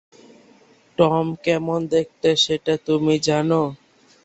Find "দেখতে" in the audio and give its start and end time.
1.93-2.29